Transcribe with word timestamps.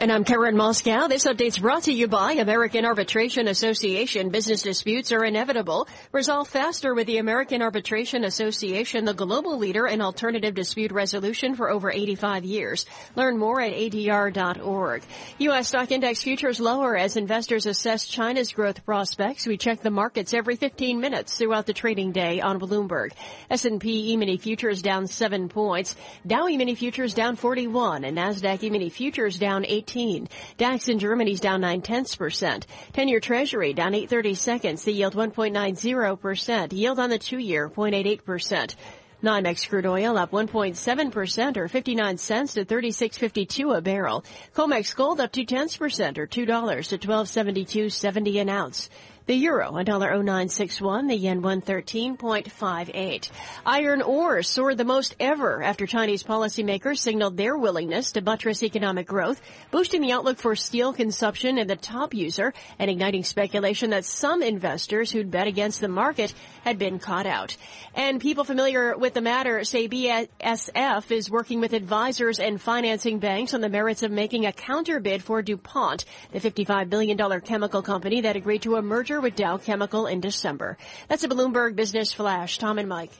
And 0.00 0.12
I'm 0.12 0.22
Karen 0.22 0.54
Moskow. 0.54 1.08
This 1.08 1.24
update's 1.24 1.58
brought 1.58 1.82
to 1.84 1.92
you 1.92 2.06
by 2.06 2.34
American 2.34 2.84
Arbitration 2.84 3.48
Association. 3.48 4.30
Business 4.30 4.62
disputes 4.62 5.10
are 5.10 5.24
inevitable. 5.24 5.88
Resolve 6.12 6.46
faster 6.46 6.94
with 6.94 7.08
the 7.08 7.18
American 7.18 7.62
Arbitration 7.62 8.22
Association, 8.22 9.04
the 9.04 9.12
global 9.12 9.58
leader 9.58 9.88
in 9.88 10.00
alternative 10.00 10.54
dispute 10.54 10.92
resolution 10.92 11.56
for 11.56 11.68
over 11.68 11.90
85 11.90 12.44
years. 12.44 12.86
Learn 13.16 13.38
more 13.38 13.60
at 13.60 13.72
adr.org. 13.72 15.02
U.S. 15.38 15.66
stock 15.66 15.90
index 15.90 16.22
futures 16.22 16.60
lower 16.60 16.96
as 16.96 17.16
investors 17.16 17.66
assess 17.66 18.06
China's 18.06 18.52
growth 18.52 18.84
prospects. 18.86 19.48
We 19.48 19.56
check 19.56 19.80
the 19.80 19.90
markets 19.90 20.32
every 20.32 20.54
15 20.54 21.00
minutes 21.00 21.36
throughout 21.36 21.66
the 21.66 21.72
trading 21.72 22.12
day 22.12 22.40
on 22.40 22.60
Bloomberg. 22.60 23.14
S&P 23.50 24.12
E-mini 24.12 24.36
futures 24.36 24.80
down 24.80 25.08
7 25.08 25.48
points. 25.48 25.96
Dow 26.24 26.46
E-mini 26.46 26.76
futures 26.76 27.14
down 27.14 27.34
41 27.34 28.04
and 28.04 28.16
NASDAQ 28.16 28.62
E-mini 28.62 28.90
futures 28.90 29.40
down 29.40 29.66
8 29.66 29.87
18. 29.88 30.28
DAX 30.58 30.88
in 30.88 30.98
Germany's 30.98 31.40
down 31.40 31.62
9 31.62 31.80
tenths 31.80 32.14
percent. 32.14 32.66
10 32.92 33.08
year 33.08 33.20
treasury 33.20 33.72
down 33.72 33.94
830 33.94 34.34
seconds. 34.34 34.84
The 34.84 34.92
yield 34.92 35.14
1.90%. 35.14 36.72
Yield 36.74 36.98
on 36.98 37.08
the 37.08 37.18
two 37.18 37.38
year 37.38 37.70
0.88%. 37.70 38.74
NYMEX 39.22 39.68
crude 39.68 39.86
oil 39.86 40.18
up 40.18 40.30
1.7% 40.30 41.56
or 41.56 41.68
59 41.68 42.18
cents 42.18 42.54
to 42.54 42.66
36.52 42.66 43.78
a 43.78 43.80
barrel. 43.80 44.24
COMEX 44.54 44.94
gold 44.94 45.20
up 45.20 45.32
2 45.32 45.46
tenths 45.46 45.78
percent 45.78 46.18
or 46.18 46.26
$2 46.26 46.36
to 46.36 46.98
12.72.70 46.98 48.40
an 48.42 48.48
ounce. 48.50 48.90
The 49.28 49.34
euro, 49.34 49.72
$1.0961, 49.72 51.08
the 51.08 51.14
yen 51.14 51.42
113.58. 51.42 53.28
Iron 53.66 54.00
ore 54.00 54.42
soared 54.42 54.78
the 54.78 54.86
most 54.86 55.14
ever 55.20 55.62
after 55.62 55.86
Chinese 55.86 56.22
policymakers 56.22 56.96
signaled 56.96 57.36
their 57.36 57.54
willingness 57.54 58.12
to 58.12 58.22
buttress 58.22 58.62
economic 58.62 59.06
growth, 59.06 59.42
boosting 59.70 60.00
the 60.00 60.12
outlook 60.12 60.38
for 60.38 60.56
steel 60.56 60.94
consumption 60.94 61.58
in 61.58 61.66
the 61.66 61.76
top 61.76 62.14
user 62.14 62.54
and 62.78 62.90
igniting 62.90 63.22
speculation 63.22 63.90
that 63.90 64.06
some 64.06 64.42
investors 64.42 65.10
who'd 65.10 65.30
bet 65.30 65.46
against 65.46 65.82
the 65.82 65.88
market 65.88 66.32
had 66.64 66.78
been 66.78 66.98
caught 66.98 67.26
out. 67.26 67.54
And 67.94 68.22
people 68.22 68.44
familiar 68.44 68.96
with 68.96 69.12
the 69.12 69.20
matter 69.20 69.62
say 69.62 69.90
BASF 69.90 71.10
is 71.10 71.30
working 71.30 71.60
with 71.60 71.74
advisors 71.74 72.40
and 72.40 72.58
financing 72.58 73.18
banks 73.18 73.52
on 73.52 73.60
the 73.60 73.68
merits 73.68 74.02
of 74.02 74.10
making 74.10 74.46
a 74.46 74.54
counter 74.54 75.00
bid 75.00 75.22
for 75.22 75.42
DuPont, 75.42 76.06
the 76.32 76.40
$55 76.40 76.88
billion 76.88 77.40
chemical 77.42 77.82
company 77.82 78.22
that 78.22 78.34
agreed 78.34 78.62
to 78.62 78.76
a 78.76 78.80
merger 78.80 79.17
with 79.20 79.36
Dow 79.36 79.58
Chemical 79.58 80.06
in 80.06 80.20
December. 80.20 80.76
That's 81.08 81.24
a 81.24 81.28
Bloomberg 81.28 81.76
Business 81.76 82.12
Flash. 82.12 82.58
Tom 82.58 82.78
and 82.78 82.88
Mike. 82.88 83.12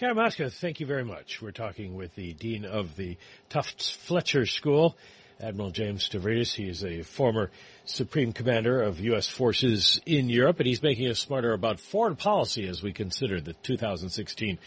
Karen 0.00 0.16
Moskow, 0.16 0.52
thank 0.52 0.80
you 0.80 0.86
very 0.86 1.04
much. 1.04 1.40
We're 1.40 1.52
talking 1.52 1.94
with 1.94 2.14
the 2.16 2.32
Dean 2.32 2.64
of 2.64 2.96
the 2.96 3.16
Tufts 3.48 3.90
Fletcher 3.90 4.44
School, 4.44 4.96
Admiral 5.40 5.70
James 5.70 6.08
Stavridis. 6.08 6.52
He 6.52 6.68
is 6.68 6.84
a 6.84 7.02
former 7.02 7.50
Supreme 7.84 8.32
Commander 8.32 8.82
of 8.82 8.98
U.S. 9.00 9.28
forces 9.28 10.00
in 10.04 10.28
Europe, 10.28 10.58
and 10.58 10.66
he's 10.66 10.82
making 10.82 11.08
us 11.08 11.20
smarter 11.20 11.52
about 11.52 11.78
foreign 11.78 12.16
policy 12.16 12.66
as 12.66 12.82
we 12.82 12.92
consider 12.92 13.40
the 13.40 13.52
2016 13.52 14.58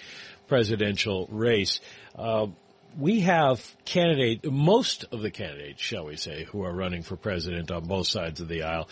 presidential 0.48 1.28
race. 1.30 1.82
Uh, 2.16 2.48
we 2.98 3.22
have 3.22 3.76
candidate, 3.86 4.50
most 4.52 5.06
of 5.12 5.22
the 5.22 5.32
candidates, 5.32 5.82
shall 5.82 6.06
we 6.06 6.16
say, 6.16 6.46
who 6.46 6.64
are 6.64 6.74
running 6.74 7.04
for 7.04 7.16
president 7.16 7.72
on 7.72 7.86
both 7.86 8.08
sides 8.08 8.42
of 8.42 8.48
the 8.48 8.64
aisle, 8.64 8.90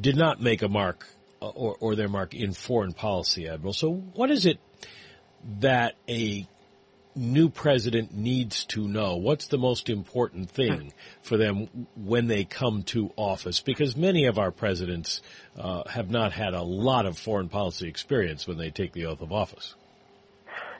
did 0.00 0.16
not 0.16 0.40
make 0.40 0.62
a 0.62 0.68
mark 0.68 1.06
uh, 1.40 1.48
or, 1.48 1.76
or 1.80 1.94
their 1.94 2.08
mark 2.08 2.34
in 2.34 2.52
foreign 2.52 2.92
policy, 2.92 3.48
Admiral. 3.48 3.72
So, 3.72 3.92
what 3.92 4.30
is 4.30 4.46
it 4.46 4.58
that 5.60 5.94
a 6.08 6.48
new 7.14 7.48
president 7.48 8.14
needs 8.14 8.64
to 8.66 8.88
know? 8.88 9.16
What's 9.16 9.48
the 9.48 9.58
most 9.58 9.88
important 9.88 10.50
thing 10.50 10.92
for 11.22 11.36
them 11.36 11.86
when 11.96 12.26
they 12.26 12.44
come 12.44 12.82
to 12.84 13.12
office? 13.16 13.60
Because 13.60 13.96
many 13.96 14.26
of 14.26 14.38
our 14.38 14.50
presidents 14.50 15.20
uh, 15.56 15.88
have 15.88 16.10
not 16.10 16.32
had 16.32 16.54
a 16.54 16.62
lot 16.62 17.06
of 17.06 17.18
foreign 17.18 17.48
policy 17.48 17.88
experience 17.88 18.46
when 18.46 18.58
they 18.58 18.70
take 18.70 18.92
the 18.92 19.06
oath 19.06 19.20
of 19.20 19.32
office. 19.32 19.74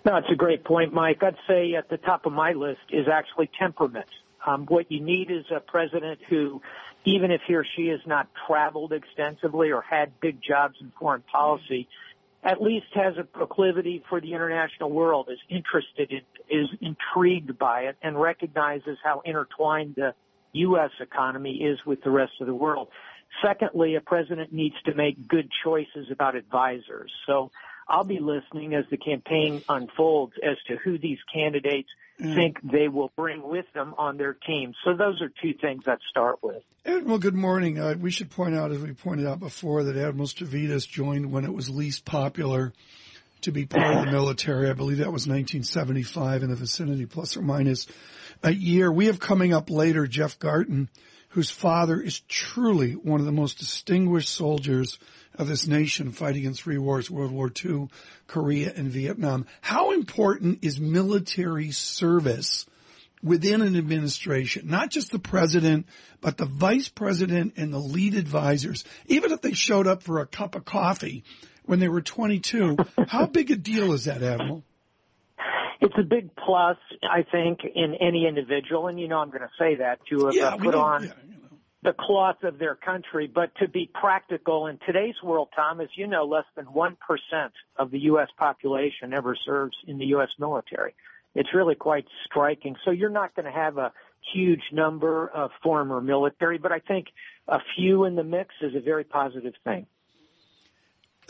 No, 0.08 0.16
it's 0.16 0.30
a 0.32 0.36
great 0.36 0.64
point, 0.64 0.94
Mike. 0.94 1.22
I'd 1.22 1.36
say 1.46 1.74
at 1.74 1.90
the 1.90 1.98
top 1.98 2.24
of 2.24 2.32
my 2.32 2.52
list 2.52 2.80
is 2.88 3.08
actually 3.12 3.50
temperament. 3.58 4.08
Um, 4.46 4.64
what 4.64 4.90
you 4.90 5.02
need 5.02 5.30
is 5.30 5.44
a 5.54 5.60
president 5.60 6.18
who, 6.30 6.62
even 7.04 7.30
if 7.30 7.42
he 7.46 7.54
or 7.54 7.66
she 7.76 7.88
has 7.88 8.00
not 8.06 8.26
traveled 8.46 8.94
extensively 8.94 9.70
or 9.70 9.82
had 9.82 10.18
big 10.18 10.40
jobs 10.40 10.76
in 10.80 10.92
foreign 10.98 11.20
policy, 11.30 11.88
at 12.42 12.62
least 12.62 12.86
has 12.94 13.18
a 13.18 13.22
proclivity 13.22 14.02
for 14.08 14.18
the 14.18 14.32
international 14.32 14.90
world, 14.90 15.28
is 15.30 15.40
interested 15.50 16.10
in, 16.10 16.22
is 16.48 16.70
intrigued 16.80 17.58
by 17.58 17.82
it, 17.82 17.98
and 18.00 18.18
recognizes 18.18 18.96
how 19.04 19.20
intertwined 19.26 19.96
the 19.96 20.14
U.S. 20.52 20.92
economy 21.00 21.56
is 21.56 21.78
with 21.84 22.02
the 22.02 22.10
rest 22.10 22.32
of 22.40 22.46
the 22.46 22.54
world. 22.54 22.88
Secondly, 23.44 23.96
a 23.96 24.00
president 24.00 24.54
needs 24.54 24.76
to 24.86 24.94
make 24.94 25.28
good 25.28 25.50
choices 25.62 26.10
about 26.10 26.34
advisors. 26.34 27.12
So 27.26 27.50
I'll 27.88 28.04
be 28.04 28.20
listening 28.20 28.74
as 28.74 28.84
the 28.90 28.98
campaign 28.98 29.62
unfolds 29.68 30.34
as 30.42 30.56
to 30.66 30.76
who 30.76 30.98
these 30.98 31.18
candidates 31.32 31.88
mm. 32.20 32.34
think 32.34 32.58
they 32.62 32.88
will 32.88 33.10
bring 33.16 33.42
with 33.42 33.64
them 33.72 33.94
on 33.96 34.18
their 34.18 34.34
team. 34.34 34.74
So 34.84 34.94
those 34.94 35.22
are 35.22 35.30
two 35.42 35.54
things 35.54 35.84
I'd 35.86 35.98
start 36.10 36.42
with. 36.42 36.62
Admiral, 36.84 37.18
good 37.18 37.34
morning. 37.34 37.78
Uh, 37.78 37.94
we 37.98 38.10
should 38.10 38.30
point 38.30 38.54
out, 38.54 38.72
as 38.72 38.78
we 38.78 38.92
pointed 38.92 39.26
out 39.26 39.40
before, 39.40 39.84
that 39.84 39.96
Admiral 39.96 40.28
Stavridis 40.28 40.88
joined 40.88 41.32
when 41.32 41.44
it 41.44 41.52
was 41.52 41.70
least 41.70 42.04
popular 42.04 42.72
to 43.42 43.52
be 43.52 43.66
part 43.66 43.96
of 43.96 44.04
the 44.04 44.10
military. 44.12 44.68
I 44.68 44.74
believe 44.74 44.98
that 44.98 45.12
was 45.12 45.26
1975 45.26 46.42
in 46.42 46.50
the 46.50 46.56
vicinity, 46.56 47.06
plus 47.06 47.36
or 47.36 47.42
minus 47.42 47.86
a 48.42 48.52
year. 48.52 48.92
We 48.92 49.06
have 49.06 49.18
coming 49.18 49.52
up 49.52 49.70
later 49.70 50.06
Jeff 50.06 50.38
Garten, 50.38 50.88
whose 51.30 51.50
father 51.50 52.00
is 52.00 52.20
truly 52.20 52.92
one 52.92 53.20
of 53.20 53.26
the 53.26 53.32
most 53.32 53.58
distinguished 53.58 54.28
soldiers 54.28 54.98
of 55.38 55.46
this 55.46 55.66
nation 55.66 56.10
fighting 56.10 56.44
in 56.44 56.52
three 56.52 56.78
wars, 56.78 57.10
World 57.10 57.30
War 57.30 57.50
II, 57.64 57.88
Korea, 58.26 58.72
and 58.74 58.90
Vietnam. 58.90 59.46
How 59.60 59.92
important 59.92 60.58
is 60.62 60.80
military 60.80 61.70
service 61.70 62.66
within 63.22 63.62
an 63.62 63.76
administration? 63.76 64.68
Not 64.68 64.90
just 64.90 65.12
the 65.12 65.20
president, 65.20 65.86
but 66.20 66.36
the 66.36 66.46
vice 66.46 66.88
president 66.88 67.54
and 67.56 67.72
the 67.72 67.78
lead 67.78 68.14
advisors. 68.14 68.84
Even 69.06 69.32
if 69.32 69.40
they 69.40 69.52
showed 69.52 69.86
up 69.86 70.02
for 70.02 70.18
a 70.18 70.26
cup 70.26 70.56
of 70.56 70.64
coffee 70.64 71.22
when 71.64 71.78
they 71.78 71.88
were 71.88 72.02
22, 72.02 72.76
how 73.06 73.26
big 73.26 73.50
a 73.52 73.56
deal 73.56 73.92
is 73.92 74.04
that, 74.04 74.22
Admiral? 74.22 74.64
It's 75.80 75.94
a 75.96 76.02
big 76.02 76.30
plus, 76.34 76.76
I 77.08 77.22
think, 77.30 77.60
in 77.62 77.94
any 78.00 78.26
individual, 78.26 78.88
and 78.88 78.98
you 78.98 79.06
know 79.06 79.18
I'm 79.18 79.30
going 79.30 79.42
to 79.42 79.50
say 79.56 79.76
that 79.76 80.00
to 80.10 80.26
have 80.26 80.34
yeah, 80.34 80.56
put 80.56 80.74
on 80.74 81.04
yeah, 81.04 81.12
the 81.82 81.92
cloth 81.92 82.42
of 82.42 82.58
their 82.58 82.74
country, 82.74 83.30
but 83.32 83.54
to 83.56 83.68
be 83.68 83.90
practical 83.92 84.66
in 84.66 84.78
today's 84.84 85.14
world, 85.22 85.48
Tom, 85.54 85.80
as 85.80 85.88
you 85.94 86.06
know, 86.06 86.24
less 86.24 86.44
than 86.56 86.66
1% 86.66 86.96
of 87.76 87.90
the 87.90 87.98
U.S. 88.00 88.28
population 88.36 89.14
ever 89.14 89.36
serves 89.46 89.76
in 89.86 89.98
the 89.98 90.06
U.S. 90.06 90.28
military. 90.38 90.94
It's 91.34 91.50
really 91.54 91.76
quite 91.76 92.06
striking. 92.24 92.74
So 92.84 92.90
you're 92.90 93.10
not 93.10 93.34
going 93.36 93.46
to 93.46 93.52
have 93.52 93.78
a 93.78 93.92
huge 94.34 94.62
number 94.72 95.28
of 95.28 95.50
former 95.62 96.00
military, 96.00 96.58
but 96.58 96.72
I 96.72 96.80
think 96.80 97.06
a 97.46 97.58
few 97.76 98.04
in 98.04 98.16
the 98.16 98.24
mix 98.24 98.54
is 98.60 98.74
a 98.74 98.80
very 98.80 99.04
positive 99.04 99.54
thing. 99.62 99.86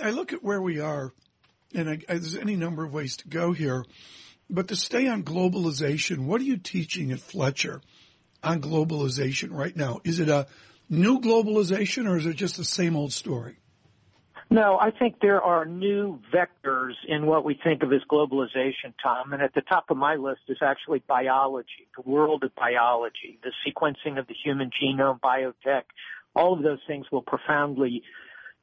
I 0.02 0.10
look 0.10 0.32
at 0.32 0.42
where 0.42 0.62
we 0.62 0.80
are, 0.80 1.12
and 1.74 1.90
I, 1.90 1.98
there's 2.08 2.36
any 2.36 2.56
number 2.56 2.84
of 2.84 2.92
ways 2.92 3.16
to 3.18 3.28
go 3.28 3.52
here, 3.52 3.84
but 4.48 4.68
to 4.68 4.76
stay 4.76 5.08
on 5.08 5.24
globalization, 5.24 6.24
what 6.24 6.40
are 6.40 6.44
you 6.44 6.56
teaching 6.56 7.12
at 7.12 7.20
Fletcher? 7.20 7.82
On 8.48 8.60
globalization 8.60 9.50
right 9.52 9.76
now? 9.76 10.00
Is 10.04 10.20
it 10.20 10.28
a 10.28 10.46
new 10.88 11.20
globalization 11.20 12.08
or 12.08 12.16
is 12.16 12.26
it 12.26 12.34
just 12.34 12.56
the 12.56 12.64
same 12.64 12.96
old 12.96 13.12
story? 13.12 13.58
No, 14.50 14.78
I 14.80 14.90
think 14.90 15.16
there 15.20 15.42
are 15.42 15.66
new 15.66 16.20
vectors 16.32 16.94
in 17.06 17.26
what 17.26 17.44
we 17.44 17.60
think 17.62 17.82
of 17.82 17.92
as 17.92 18.00
globalization, 18.10 18.94
Tom. 19.02 19.34
And 19.34 19.42
at 19.42 19.52
the 19.54 19.60
top 19.60 19.90
of 19.90 19.98
my 19.98 20.14
list 20.14 20.40
is 20.48 20.56
actually 20.62 21.02
biology, 21.06 21.86
the 21.94 22.10
world 22.10 22.44
of 22.44 22.54
biology, 22.54 23.38
the 23.42 23.52
sequencing 23.66 24.18
of 24.18 24.26
the 24.26 24.34
human 24.42 24.70
genome, 24.82 25.20
biotech. 25.20 25.82
All 26.34 26.54
of 26.54 26.62
those 26.62 26.78
things 26.86 27.04
will 27.12 27.20
profoundly 27.20 28.02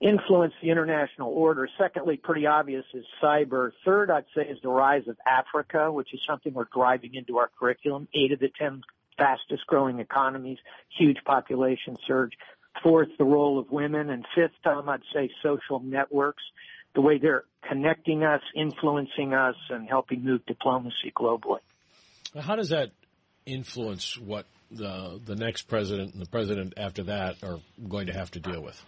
influence 0.02 0.54
the 0.62 0.72
international 0.72 1.30
order. 1.30 1.70
Secondly, 1.78 2.18
pretty 2.18 2.48
obvious 2.48 2.86
is 2.96 3.06
cyber. 3.24 3.72
Third, 3.86 4.10
I'd 4.10 4.26
say 4.36 4.42
is 4.42 4.58
the 4.64 4.70
rise 4.70 5.08
of 5.08 5.18
Africa, 5.28 5.92
which 5.92 6.14
is 6.16 6.20
something 6.28 6.54
we're 6.54 6.68
driving 6.74 7.14
into 7.14 7.38
our 7.38 7.52
curriculum. 7.60 8.08
Eight 8.16 8.32
of 8.32 8.40
the 8.40 8.50
ten 8.60 8.82
fastest 9.18 9.66
growing 9.68 10.00
economies, 10.00 10.58
huge 10.98 11.18
population 11.26 11.98
surge. 12.08 12.34
Fourth, 12.84 13.10
the 13.18 13.24
role 13.24 13.58
of 13.58 13.72
women. 13.72 14.10
And 14.10 14.26
fifth, 14.36 14.52
Tom, 14.64 14.90
I'd 14.90 15.02
say 15.14 15.30
social 15.42 15.80
networks, 15.80 16.44
the 16.94 17.02
way 17.02 17.18
they're 17.18 17.46
connecting 17.68 18.24
us, 18.24 18.42
influencing 18.56 19.34
us, 19.34 19.56
and 19.70 19.88
helping 19.88 20.24
move 20.24 20.46
diplomacy 20.46 21.14
globally. 21.16 21.60
How 22.40 22.56
does 22.56 22.70
that 22.70 22.92
influence 23.46 24.18
what 24.18 24.46
the 24.72 25.22
the 25.24 25.36
next 25.36 25.64
president 25.64 26.14
and 26.14 26.22
the 26.22 26.30
president 26.30 26.74
after 26.78 27.04
that 27.04 27.44
are 27.44 27.60
going 27.88 28.08
to 28.08 28.14
have 28.14 28.32
to 28.32 28.40
deal 28.40 28.62
with? 28.62 28.84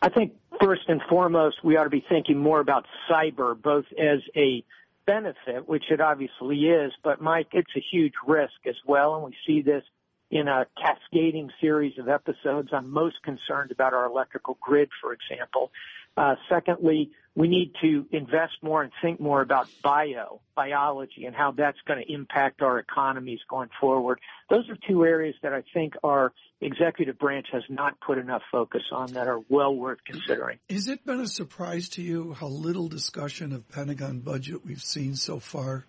I 0.00 0.08
think 0.08 0.32
first 0.60 0.82
and 0.88 1.00
foremost, 1.08 1.56
we 1.64 1.76
ought 1.76 1.84
to 1.84 1.90
be 1.90 2.04
thinking 2.08 2.38
more 2.38 2.60
about 2.60 2.86
cyber, 3.10 3.60
both 3.60 3.86
as 3.98 4.20
a 4.36 4.64
benefit, 5.06 5.68
which 5.68 5.84
it 5.90 6.00
obviously 6.00 6.66
is, 6.66 6.92
but 7.02 7.20
Mike, 7.20 7.48
it's 7.52 7.70
a 7.76 7.84
huge 7.92 8.14
risk 8.26 8.66
as 8.66 8.76
well, 8.86 9.14
and 9.14 9.24
we 9.24 9.34
see 9.46 9.62
this 9.62 9.84
in 10.30 10.48
a 10.48 10.66
cascading 10.76 11.50
series 11.60 11.98
of 11.98 12.08
episodes. 12.08 12.70
I'm 12.72 12.90
most 12.90 13.22
concerned 13.22 13.70
about 13.70 13.94
our 13.94 14.06
electrical 14.06 14.58
grid, 14.60 14.88
for 15.00 15.12
example. 15.12 15.70
Uh, 16.16 16.36
secondly, 16.48 17.10
we 17.34 17.48
need 17.48 17.72
to 17.82 18.06
invest 18.12 18.54
more 18.62 18.82
and 18.82 18.90
think 19.02 19.20
more 19.20 19.42
about 19.42 19.68
bio, 19.82 20.40
biology, 20.54 21.26
and 21.26 21.36
how 21.36 21.50
that's 21.52 21.78
going 21.86 22.02
to 22.02 22.12
impact 22.12 22.62
our 22.62 22.78
economies 22.78 23.40
going 23.48 23.68
forward. 23.78 24.20
Those 24.48 24.68
are 24.70 24.78
two 24.88 25.04
areas 25.04 25.34
that 25.42 25.52
I 25.52 25.62
think 25.74 25.94
our 26.02 26.32
executive 26.62 27.18
branch 27.18 27.48
has 27.52 27.62
not 27.68 28.00
put 28.00 28.16
enough 28.16 28.40
focus 28.50 28.82
on 28.90 29.12
that 29.12 29.28
are 29.28 29.40
well 29.50 29.76
worth 29.76 29.98
considering. 30.06 30.58
Has 30.70 30.88
it 30.88 31.04
been 31.04 31.20
a 31.20 31.28
surprise 31.28 31.90
to 31.90 32.02
you 32.02 32.32
how 32.32 32.46
little 32.46 32.88
discussion 32.88 33.52
of 33.52 33.68
Pentagon 33.68 34.20
budget 34.20 34.64
we've 34.64 34.82
seen 34.82 35.14
so 35.14 35.38
far 35.38 35.84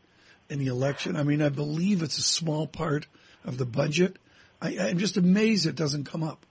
in 0.49 0.59
the 0.59 0.67
election? 0.67 1.15
I 1.15 1.23
mean, 1.23 1.41
I 1.41 1.49
believe 1.49 2.03
it's 2.03 2.17
a 2.17 2.23
small 2.23 2.67
part 2.67 3.07
of 3.45 3.57
the 3.57 3.65
budget. 3.65 4.17
I, 4.61 4.71
am 4.71 4.97
just 4.97 5.15
amazed 5.15 5.65
it 5.65 5.75
doesn't 5.75 6.03
come 6.03 6.23
up. 6.23 6.45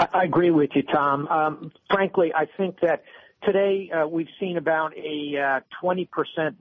I, 0.00 0.24
agree 0.24 0.50
with 0.50 0.70
you, 0.74 0.82
Tom. 0.82 1.28
Um, 1.28 1.72
frankly, 1.90 2.32
I 2.34 2.46
think 2.56 2.80
that 2.80 3.04
today 3.42 3.90
uh, 3.90 4.06
we've 4.06 4.28
seen 4.38 4.56
about 4.56 4.96
a 4.96 5.60
uh, 5.62 5.84
20% 5.84 6.08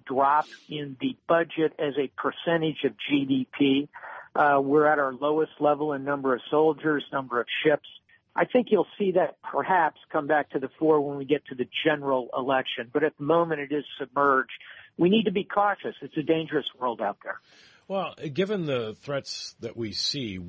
drop 0.05 0.45
in 0.69 0.97
the 0.99 1.15
budget 1.27 1.73
as 1.79 1.93
a 1.97 2.11
percentage 2.17 2.83
of 2.83 2.93
GDP. 3.09 3.87
Uh, 4.35 4.59
we're 4.61 4.85
at 4.85 4.99
our 4.99 5.13
lowest 5.13 5.53
level 5.59 5.93
in 5.93 6.03
number 6.03 6.33
of 6.33 6.41
soldiers, 6.51 7.03
number 7.11 7.39
of 7.39 7.47
ships. 7.63 7.87
I 8.35 8.45
think 8.45 8.67
you'll 8.71 8.87
see 8.97 9.13
that 9.13 9.37
perhaps 9.41 9.99
come 10.11 10.27
back 10.27 10.51
to 10.51 10.59
the 10.59 10.69
fore 10.77 11.01
when 11.01 11.17
we 11.17 11.25
get 11.25 11.45
to 11.47 11.55
the 11.55 11.67
general 11.85 12.29
election. 12.37 12.89
But 12.91 13.03
at 13.03 13.17
the 13.17 13.23
moment, 13.23 13.61
it 13.61 13.71
is 13.71 13.83
submerged. 13.97 14.51
We 14.97 15.09
need 15.09 15.23
to 15.23 15.31
be 15.31 15.43
cautious. 15.43 15.95
It's 16.01 16.15
a 16.17 16.23
dangerous 16.23 16.65
world 16.79 17.01
out 17.01 17.17
there. 17.23 17.39
Well, 17.87 18.13
given 18.33 18.65
the 18.65 18.93
threats 18.93 19.55
that 19.61 19.75
we 19.75 19.93
see, 19.93 20.39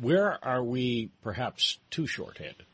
where 0.00 0.38
are 0.44 0.62
we 0.62 1.10
perhaps 1.22 1.78
too 1.90 2.06
short-handed? 2.06 2.64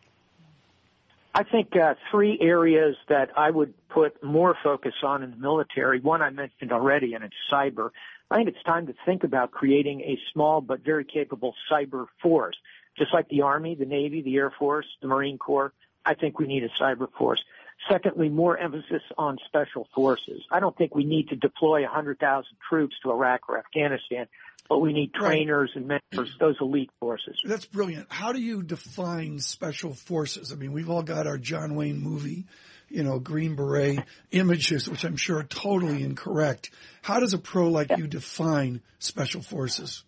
I 1.35 1.45
think 1.45 1.75
uh, 1.77 1.95
three 2.11 2.39
areas 2.41 2.97
that 3.09 3.31
I 3.37 3.51
would 3.51 3.73
put 3.89 4.23
more 4.23 4.55
focus 4.63 4.93
on 5.03 5.23
in 5.23 5.31
the 5.31 5.37
military. 5.37 5.99
One 6.01 6.21
I 6.21 6.31
mentioned 6.31 6.73
already, 6.73 7.15
and 7.15 7.25
it's 7.25 7.35
cyber. 7.51 7.91
I 8.31 8.37
think 8.37 8.49
it's 8.49 8.63
time 8.65 8.87
to 8.87 8.95
think 9.07 9.25
about 9.25 9.51
creating 9.51 10.03
a 10.03 10.19
small 10.33 10.61
but 10.61 10.81
very 10.85 11.05
capable 11.05 11.55
cyber 11.71 12.07
force, 12.23 12.57
just 12.99 13.15
like 13.15 13.29
the 13.29 13.43
Army, 13.43 13.75
the 13.75 13.87
Navy, 13.87 14.21
the 14.21 14.37
Air 14.37 14.53
Force, 14.59 14.87
the 15.01 15.09
Marine 15.09 15.39
Corps. 15.39 15.73
I 16.05 16.15
think 16.15 16.39
we 16.39 16.47
need 16.47 16.65
a 16.65 16.83
cyber 16.83 17.09
force. 17.17 17.43
Secondly, 17.91 18.29
more 18.29 18.59
emphasis 18.59 19.03
on 19.19 19.39
special 19.47 19.89
forces. 19.95 20.43
I 20.51 20.61
don't 20.61 20.77
think 20.77 20.95
we 20.95 21.05
need 21.05 21.29
to 21.31 21.37
deploy 21.37 21.83
100,000 21.83 22.45
troops 22.69 22.95
to 23.03 23.11
Iraq 23.11 23.49
or 23.49 23.59
Afghanistan, 23.59 24.27
but 24.69 24.79
we 24.79 24.93
need 24.93 25.13
trainers 25.13 25.71
right. 25.75 25.77
and 25.77 25.87
mentors, 25.87 26.35
those 26.41 26.57
elite 26.61 26.91
forces. 27.01 27.39
That's 27.45 27.67
brilliant. 27.67 28.07
How 28.11 28.33
do 28.33 28.41
you 28.41 28.63
define 28.63 29.39
special 29.39 29.95
forces? 29.95 30.53
I 30.53 30.57
mean, 30.57 30.73
we've 30.73 30.91
all 30.91 31.03
got 31.03 31.27
our 31.27 31.39
John 31.39 31.75
Wayne 31.75 31.99
movie, 32.03 32.47
you 32.89 33.03
know, 33.03 33.19
Green 33.19 33.55
Beret 33.55 34.01
images, 34.31 34.89
which 34.89 35.05
I'm 35.05 35.17
sure 35.17 35.39
are 35.39 35.45
totally 35.45 36.03
incorrect. 36.03 36.71
How 37.03 37.21
does 37.21 37.35
a 37.35 37.39
pro 37.39 37.69
like 37.69 37.91
yeah. 37.91 37.99
you 37.99 38.07
define 38.07 38.81
special 38.99 39.43
forces? 39.43 40.05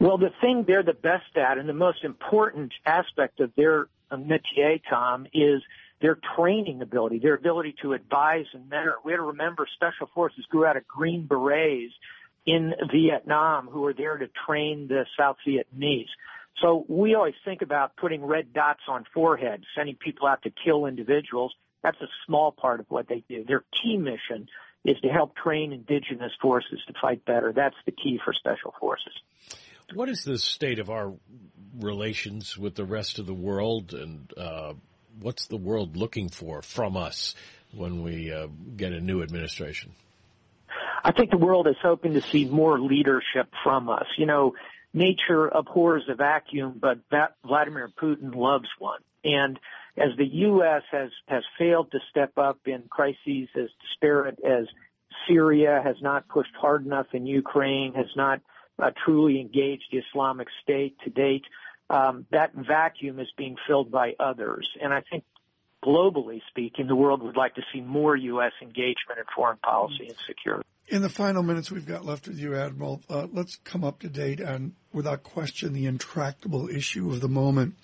Well, 0.00 0.18
the 0.18 0.30
thing 0.40 0.64
they're 0.66 0.82
the 0.82 0.94
best 0.94 1.36
at 1.36 1.58
and 1.58 1.68
the 1.68 1.74
most 1.74 2.02
important 2.02 2.72
aspect 2.84 3.40
of 3.40 3.52
their 3.56 3.86
métier, 4.10 4.80
Tom, 4.90 5.26
is 5.32 5.62
their 6.00 6.18
training 6.36 6.82
ability, 6.82 7.20
their 7.20 7.34
ability 7.34 7.76
to 7.82 7.92
advise 7.92 8.46
and 8.52 8.68
mentor. 8.68 8.96
We 9.04 9.12
have 9.12 9.20
to 9.20 9.26
remember 9.26 9.66
special 9.76 10.08
forces 10.12 10.44
grew 10.50 10.66
out 10.66 10.76
of 10.76 10.86
Green 10.88 11.26
Berets 11.26 11.92
in 12.46 12.72
Vietnam 12.92 13.68
who 13.68 13.82
were 13.82 13.94
there 13.94 14.16
to 14.16 14.28
train 14.46 14.88
the 14.88 15.06
South 15.18 15.36
Vietnamese. 15.46 16.08
So 16.60 16.84
we 16.88 17.14
always 17.14 17.34
think 17.44 17.62
about 17.62 17.96
putting 17.96 18.24
red 18.24 18.52
dots 18.52 18.82
on 18.88 19.04
foreheads, 19.14 19.64
sending 19.76 19.96
people 19.96 20.26
out 20.26 20.42
to 20.42 20.50
kill 20.64 20.86
individuals. 20.86 21.54
That's 21.82 22.00
a 22.00 22.08
small 22.26 22.52
part 22.52 22.80
of 22.80 22.86
what 22.88 23.08
they 23.08 23.24
do. 23.28 23.44
Their 23.44 23.64
key 23.82 23.96
mission 23.96 24.48
is 24.84 24.96
to 25.00 25.08
help 25.08 25.36
train 25.36 25.72
indigenous 25.72 26.32
forces 26.40 26.80
to 26.88 26.94
fight 27.00 27.24
better. 27.24 27.52
That's 27.54 27.76
the 27.86 27.92
key 27.92 28.18
for 28.24 28.32
special 28.32 28.74
forces. 28.78 29.12
What 29.94 30.08
is 30.08 30.24
the 30.24 30.38
state 30.38 30.78
of 30.78 30.90
our 30.90 31.12
relations 31.78 32.58
with 32.58 32.74
the 32.74 32.84
rest 32.84 33.18
of 33.18 33.26
the 33.26 33.34
world 33.34 33.94
and 33.94 34.32
uh, 34.36 34.74
what's 35.20 35.46
the 35.46 35.56
world 35.56 35.96
looking 35.96 36.28
for 36.28 36.62
from 36.62 36.96
us 36.96 37.34
when 37.72 38.02
we 38.02 38.32
uh, 38.32 38.48
get 38.76 38.92
a 38.92 39.00
new 39.00 39.22
administration? 39.22 39.92
I 41.04 41.12
think 41.12 41.30
the 41.30 41.36
world 41.36 41.66
is 41.66 41.76
hoping 41.82 42.14
to 42.14 42.22
see 42.22 42.44
more 42.44 42.80
leadership 42.80 43.52
from 43.62 43.88
us. 43.88 44.06
You 44.16 44.26
know, 44.26 44.54
nature 44.94 45.48
abhors 45.48 46.04
a 46.08 46.14
vacuum, 46.14 46.78
but 46.80 46.98
Vladimir 47.44 47.90
Putin 48.00 48.34
loves 48.34 48.68
one. 48.78 49.00
And 49.24 49.58
as 49.96 50.10
the 50.16 50.26
U.S. 50.26 50.82
has, 50.90 51.10
has 51.26 51.42
failed 51.58 51.90
to 51.92 51.98
step 52.10 52.38
up 52.38 52.60
in 52.66 52.84
crises 52.88 53.48
as 53.56 53.68
disparate 53.82 54.38
as 54.44 54.66
Syria, 55.28 55.80
has 55.84 55.96
not 56.00 56.28
pushed 56.28 56.54
hard 56.58 56.86
enough 56.86 57.06
in 57.12 57.26
Ukraine, 57.26 57.94
has 57.94 58.06
not 58.16 58.40
uh, 58.82 58.90
truly 59.04 59.40
engaged 59.40 59.84
the 59.92 59.98
Islamic 59.98 60.48
State 60.62 60.96
to 61.04 61.10
date, 61.10 61.44
um, 61.90 62.26
that 62.30 62.54
vacuum 62.54 63.20
is 63.20 63.28
being 63.36 63.56
filled 63.66 63.90
by 63.90 64.14
others. 64.18 64.68
And 64.80 64.94
I 64.94 65.02
think 65.10 65.24
globally 65.84 66.40
speaking, 66.48 66.86
the 66.86 66.96
world 66.96 67.22
would 67.22 67.36
like 67.36 67.54
to 67.56 67.62
see 67.72 67.80
more 67.80 68.16
U.S. 68.16 68.52
engagement 68.60 69.18
in 69.18 69.24
foreign 69.34 69.58
policy 69.58 70.06
and 70.08 70.16
security. 70.26 70.66
In 70.88 71.02
the 71.02 71.08
final 71.08 71.42
minutes 71.42 71.70
we've 71.70 71.86
got 71.86 72.04
left 72.04 72.28
with 72.28 72.38
you, 72.38 72.54
Admiral, 72.54 73.00
uh, 73.08 73.26
let's 73.32 73.56
come 73.64 73.84
up 73.84 74.00
to 74.00 74.08
date 74.08 74.42
on, 74.42 74.74
without 74.92 75.22
question, 75.22 75.72
the 75.72 75.86
intractable 75.86 76.68
issue 76.68 77.10
of 77.10 77.20
the 77.20 77.28
moment, 77.28 77.74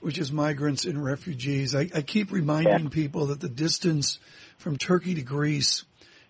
which 0.00 0.18
is 0.18 0.32
migrants 0.32 0.84
and 0.84 1.02
refugees. 1.02 1.74
I, 1.74 1.90
I 1.94 2.02
keep 2.02 2.32
reminding 2.32 2.84
yeah. 2.84 2.90
people 2.90 3.26
that 3.26 3.40
the 3.40 3.48
distance 3.48 4.18
from 4.56 4.76
Turkey 4.76 5.14
to 5.14 5.22
Greece 5.22 5.84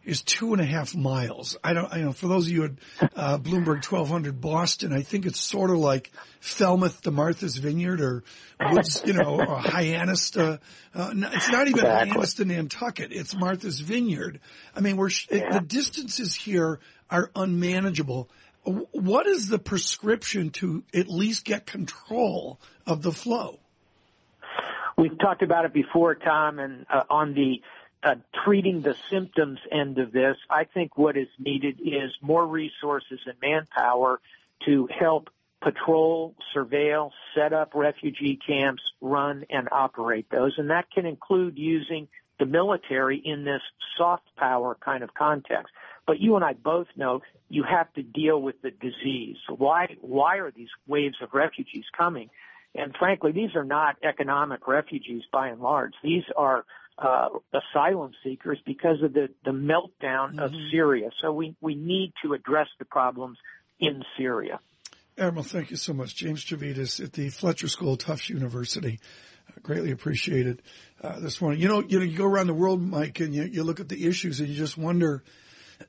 is 0.08 0.22
two 0.22 0.55
and 0.55 0.62
a 0.62 0.64
half 0.64 0.96
miles. 0.96 1.58
I 1.62 1.75
don't, 1.75 1.93
I 1.93 2.00
know 2.00 2.12
for 2.12 2.28
those 2.28 2.46
of 2.46 2.52
you 2.52 2.64
at 2.64 2.70
uh, 3.14 3.38
Bloomberg 3.38 3.87
1200 3.87 4.40
Boston, 4.40 4.94
I 4.94 5.02
think 5.02 5.26
it's 5.26 5.38
sort 5.38 5.69
of 5.69 5.76
like 5.76 6.10
Falmouth 6.40 7.02
to 7.02 7.10
Martha's 7.10 7.58
Vineyard 7.58 8.00
or 8.00 8.25
Woods, 8.58 9.02
you 9.05 9.12
know, 9.12 9.38
or 9.38 9.58
Hyannis 9.58 10.30
to, 10.30 10.61
uh, 10.94 11.11
it's 11.14 11.50
not 11.50 11.68
even 11.68 11.80
exactly. 11.80 12.11
Hyannis 12.11 12.35
to 12.35 12.44
Nantucket. 12.47 13.12
It's 13.12 13.37
Martha's 13.37 13.80
Vineyard. 13.80 14.40
I 14.75 14.80
mean, 14.80 14.97
we're, 14.97 15.11
yeah. 15.30 15.59
the 15.59 15.61
distances 15.61 16.35
here 16.35 16.80
are 17.11 17.30
unmanageable. 17.37 18.30
What 18.64 19.26
is 19.26 19.49
the 19.49 19.59
prescription 19.59 20.50
to 20.52 20.85
at 20.94 21.09
least 21.09 21.44
get 21.44 21.66
control 21.66 22.59
of 22.87 23.02
the 23.02 23.12
flow? 23.12 23.59
We've 24.97 25.18
talked 25.18 25.42
about 25.42 25.66
it 25.66 25.75
before, 25.75 26.14
Tom, 26.14 26.59
and 26.59 26.87
uh, 26.92 27.04
on 27.11 27.35
the 27.35 27.61
uh, 28.02 28.17
treating 28.45 28.83
the 28.83 28.95
symptoms 29.11 29.59
end 29.71 29.99
of 29.99 30.12
this, 30.12 30.37
I 30.49 30.64
think 30.64 30.97
what 30.97 31.17
is 31.17 31.28
needed 31.38 31.81
is 31.81 32.12
more 32.21 32.47
resources 32.47 33.21
and 33.26 33.35
manpower 33.43 34.21
to 34.67 34.88
help 34.99 35.31
patrol, 35.61 36.35
surveil, 36.55 37.11
set 37.35 37.52
up 37.52 37.73
refugee 37.75 38.38
camps, 38.47 38.83
run 39.00 39.45
and 39.50 39.69
operate 39.73 40.31
those. 40.31 40.55
And 40.59 40.71
that 40.71 40.90
can 40.90 41.07
include 41.07 41.59
using 41.59 42.09
the 42.38 42.47
military 42.47 43.19
in 43.19 43.45
this 43.45 43.62
soft 43.97 44.25
power 44.37 44.76
kind 44.81 45.02
of 45.02 45.12
context. 45.14 45.73
But 46.07 46.21
you 46.21 46.37
and 46.37 46.45
I 46.45 46.52
both 46.52 46.87
know 46.97 47.23
you 47.49 47.64
have 47.64 47.93
to 47.95 48.02
deal 48.02 48.40
with 48.40 48.62
the 48.62 48.71
disease. 48.71 49.37
Why, 49.49 49.97
why 50.00 50.37
are 50.38 50.52
these 50.52 50.71
waves 50.87 51.17
of 51.21 51.35
refugees 51.35 51.85
coming? 51.97 52.31
And 52.75 52.95
frankly, 52.97 53.33
these 53.33 53.57
are 53.57 53.64
not 53.64 53.97
economic 54.05 54.69
refugees 54.69 55.25
by 55.33 55.49
and 55.49 55.61
large. 55.61 55.95
These 56.02 56.25
are 56.37 56.64
uh, 57.00 57.28
asylum 57.52 58.12
seekers 58.25 58.59
because 58.67 59.02
of 59.02 59.12
the, 59.12 59.28
the 59.45 59.52
meltdown 59.52 60.33
mm-hmm. 60.33 60.40
of 60.40 60.52
Syria. 60.73 61.11
So 61.23 61.33
we, 61.33 61.55
we 61.61 61.75
need 61.75 62.12
to 62.25 62.35
address 62.35 62.69
the 62.78 62.85
problems 62.85 63.38
in 63.78 64.02
Syria. 64.17 64.61
Admiral, 65.17 65.45
thank 65.45 65.71
you 65.71 65.76
so 65.76 65.93
much. 65.93 66.14
James 66.14 66.45
Stavridis 66.45 67.02
at 67.02 67.12
the 67.12 67.31
Fletcher 67.31 67.69
School, 67.69 67.95
of 67.95 67.99
Tufts 67.99 68.28
University. 68.28 69.00
Uh, 69.49 69.61
greatly 69.62 69.90
appreciated 69.90 70.62
uh, 71.02 71.19
this 71.21 71.40
morning. 71.40 71.61
You 71.61 71.69
know, 71.69 71.83
you 71.83 71.99
know, 71.99 72.05
you 72.05 72.17
go 72.17 72.25
around 72.25 72.49
the 72.49 72.55
world, 72.55 72.81
Mike, 72.81 73.21
and 73.21 73.35
you, 73.35 73.45
you 73.45 73.64
look 73.64 73.81
at 73.81 73.88
the 73.88 74.07
issues 74.07 74.40
and 74.40 74.49
you 74.49 74.55
just 74.55 74.78
wonder, 74.78 75.23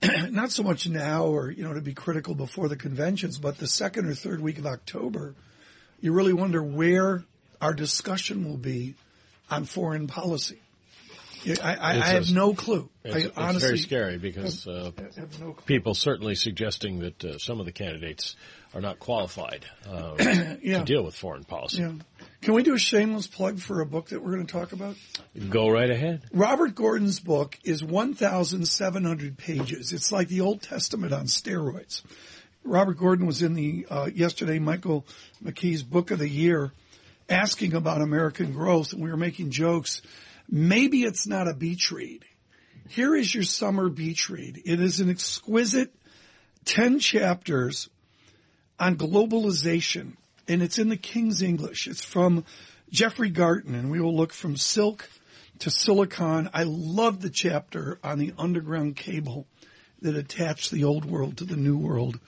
not 0.29 0.51
so 0.51 0.63
much 0.63 0.87
now 0.89 1.25
or, 1.25 1.51
you 1.51 1.63
know, 1.63 1.73
to 1.73 1.81
be 1.81 1.93
critical 1.93 2.35
before 2.35 2.67
the 2.67 2.75
conventions, 2.75 3.37
but 3.37 3.57
the 3.57 3.67
second 3.67 4.05
or 4.05 4.13
third 4.13 4.41
week 4.41 4.57
of 4.57 4.65
October, 4.65 5.35
you 5.99 6.11
really 6.11 6.33
wonder 6.33 6.63
where 6.63 7.23
our 7.61 7.73
discussion 7.73 8.47
will 8.47 8.57
be 8.57 8.95
on 9.49 9.65
foreign 9.65 10.07
policy. 10.07 10.59
I, 11.61 11.75
I, 11.75 11.91
I 11.91 12.05
have 12.13 12.31
no 12.31 12.53
clue. 12.53 12.89
It's, 13.03 13.37
I, 13.37 13.47
honestly, 13.47 13.67
very 13.67 13.77
scary 13.79 14.17
because 14.17 14.67
uh, 14.67 14.91
no 15.39 15.53
people 15.65 15.93
certainly 15.93 16.35
suggesting 16.35 16.99
that 16.99 17.23
uh, 17.23 17.37
some 17.37 17.59
of 17.59 17.65
the 17.65 17.71
candidates 17.71 18.35
are 18.73 18.81
not 18.81 18.99
qualified 18.99 19.65
uh, 19.89 20.15
yeah. 20.61 20.79
to 20.79 20.85
deal 20.85 21.03
with 21.03 21.15
foreign 21.15 21.43
policy. 21.43 21.81
Yeah. 21.81 21.93
Can 22.41 22.53
we 22.53 22.63
do 22.63 22.73
a 22.73 22.79
shameless 22.79 23.27
plug 23.27 23.59
for 23.59 23.81
a 23.81 23.85
book 23.85 24.09
that 24.09 24.23
we're 24.23 24.31
going 24.31 24.45
to 24.45 24.51
talk 24.51 24.71
about? 24.71 24.95
Go 25.49 25.69
right 25.69 25.89
ahead. 25.89 26.21
Robert 26.31 26.75
Gordon's 26.75 27.19
book 27.19 27.57
is 27.63 27.83
1,700 27.83 29.37
pages. 29.37 29.91
It's 29.91 30.11
like 30.11 30.27
the 30.29 30.41
Old 30.41 30.61
Testament 30.61 31.13
on 31.13 31.25
steroids. 31.25 32.03
Robert 32.63 32.97
Gordon 32.97 33.25
was 33.25 33.41
in 33.41 33.55
the 33.55 33.87
uh, 33.89 34.09
yesterday 34.13 34.59
Michael 34.59 35.05
McKee's 35.43 35.83
Book 35.83 36.11
of 36.11 36.19
the 36.19 36.29
Year, 36.29 36.71
asking 37.27 37.73
about 37.73 38.01
American 38.01 38.53
growth, 38.53 38.93
and 38.93 39.01
we 39.01 39.09
were 39.09 39.17
making 39.17 39.49
jokes. 39.49 40.01
Maybe 40.51 41.03
it's 41.03 41.27
not 41.27 41.47
a 41.47 41.53
beach 41.53 41.91
read. 41.91 42.25
Here 42.87 43.15
is 43.15 43.33
your 43.33 43.43
summer 43.43 43.89
beach 43.89 44.29
read. 44.29 44.61
It 44.65 44.79
is 44.79 44.99
an 44.99 45.09
exquisite 45.09 45.93
10 46.65 46.99
chapters 46.99 47.89
on 48.79 48.97
globalization, 48.97 50.13
and 50.47 50.63
it's 50.63 50.79
in 50.79 50.89
the 50.89 50.97
King's 50.97 51.41
English. 51.41 51.87
It's 51.87 52.03
from 52.03 52.45
Jeffrey 52.89 53.29
Garten, 53.29 53.75
and 53.75 53.91
we 53.91 54.01
will 54.01 54.15
look 54.15 54.33
from 54.33 54.57
silk 54.57 55.07
to 55.59 55.69
silicon. 55.69 56.49
I 56.53 56.63
love 56.63 57.21
the 57.21 57.29
chapter 57.29 57.99
on 58.03 58.17
the 58.17 58.33
underground 58.37 58.95
cable 58.95 59.45
that 60.01 60.15
attached 60.15 60.71
the 60.71 60.85
old 60.85 61.05
world 61.05 61.37
to 61.37 61.45
the 61.45 61.57
new 61.57 61.77
world 61.77 62.19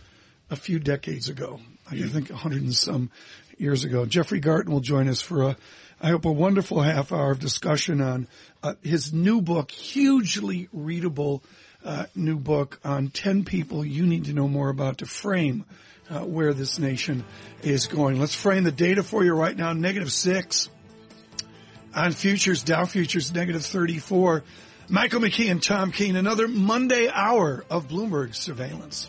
a 0.50 0.56
few 0.56 0.78
decades 0.78 1.30
ago. 1.30 1.60
I 1.90 2.00
think 2.02 2.30
a 2.30 2.36
hundred 2.36 2.62
and 2.62 2.76
some 2.76 3.10
years 3.58 3.84
ago. 3.84 4.06
Jeffrey 4.06 4.40
Garten 4.40 4.72
will 4.72 4.82
join 4.82 5.08
us 5.08 5.22
for 5.22 5.44
a, 5.44 5.58
I 6.04 6.10
hope, 6.10 6.26
a 6.26 6.32
wonderful 6.32 6.82
half 6.82 7.12
hour 7.12 7.30
of 7.30 7.40
discussion 7.40 8.02
on 8.02 8.28
uh, 8.64 8.74
his 8.82 9.14
new 9.14 9.40
book, 9.40 9.70
hugely 9.70 10.68
readable 10.74 11.44
uh, 11.86 12.08
new 12.16 12.40
book 12.40 12.80
on 12.84 13.10
10 13.10 13.44
people 13.44 13.86
you 13.86 14.08
need 14.08 14.26
to 14.26 14.34
know 14.34 14.48
more 14.48 14.70
about 14.70 15.00
to 15.00 15.06
frame 15.06 15.64
uh, 16.10 16.22
where 16.22 16.54
this 16.56 16.80
nation 16.80 17.24
is 17.62 17.86
going. 17.86 18.20
Let's 18.20 18.34
frame 18.34 18.64
the 18.64 18.72
data 18.72 19.04
for 19.04 19.24
you 19.24 19.34
right 19.34 19.56
now. 19.56 19.74
Negative 19.74 20.12
six 20.12 20.70
on 21.94 22.14
futures, 22.14 22.64
Dow 22.64 22.86
futures 22.86 23.32
negative 23.32 23.64
34. 23.64 24.44
Michael 24.90 25.22
McKee 25.22 25.52
and 25.52 25.62
Tom 25.62 25.92
Keene, 25.92 26.16
another 26.16 26.48
Monday 26.48 27.10
hour 27.14 27.64
of 27.70 27.88
Bloomberg 27.88 28.34
surveillance. 28.34 29.08